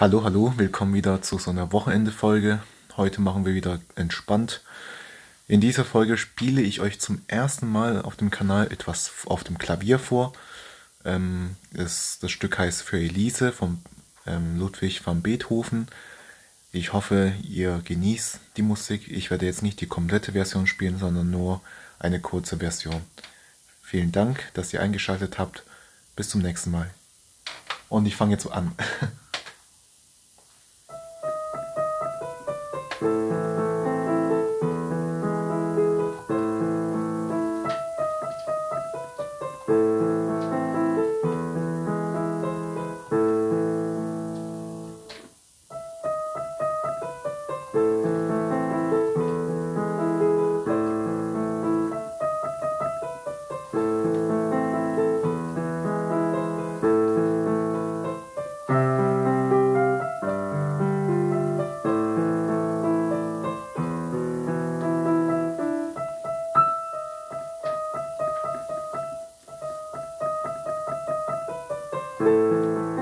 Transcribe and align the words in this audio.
Hallo, 0.00 0.24
hallo, 0.24 0.54
willkommen 0.56 0.94
wieder 0.94 1.20
zu 1.20 1.36
so 1.36 1.50
einer 1.50 1.72
Wochenende-Folge. 1.72 2.62
Heute 2.96 3.20
machen 3.20 3.44
wir 3.44 3.52
wieder 3.52 3.80
entspannt. 3.96 4.62
In 5.46 5.60
dieser 5.60 5.84
Folge 5.84 6.16
spiele 6.16 6.62
ich 6.62 6.80
euch 6.80 6.98
zum 6.98 7.20
ersten 7.26 7.70
Mal 7.70 8.00
auf 8.00 8.16
dem 8.16 8.30
Kanal 8.30 8.72
etwas 8.72 9.12
auf 9.26 9.44
dem 9.44 9.58
Klavier 9.58 9.98
vor. 9.98 10.32
Ähm, 11.04 11.56
das, 11.74 12.18
das 12.18 12.30
Stück 12.30 12.58
heißt 12.58 12.80
Für 12.80 12.98
Elise 12.98 13.52
von 13.52 13.82
ähm, 14.26 14.58
Ludwig 14.58 15.06
van 15.06 15.20
Beethoven. 15.20 15.86
Ich 16.72 16.94
hoffe, 16.94 17.34
ihr 17.42 17.82
genießt 17.84 18.40
die 18.56 18.62
Musik. 18.62 19.06
Ich 19.06 19.30
werde 19.30 19.44
jetzt 19.44 19.62
nicht 19.62 19.82
die 19.82 19.86
komplette 19.86 20.32
Version 20.32 20.66
spielen, 20.66 20.98
sondern 20.98 21.30
nur 21.30 21.60
eine 21.98 22.20
kurze 22.20 22.56
Version. 22.56 23.02
Vielen 23.82 24.12
Dank, 24.12 24.50
dass 24.54 24.72
ihr 24.72 24.80
eingeschaltet 24.80 25.38
habt. 25.38 25.62
Bis 26.16 26.30
zum 26.30 26.40
nächsten 26.40 26.70
Mal. 26.70 26.88
Und 27.90 28.06
ich 28.06 28.16
fange 28.16 28.32
jetzt 28.32 28.50
an. 28.50 28.72
thank 33.00 33.30
you 39.70 40.19
Música 72.20 72.99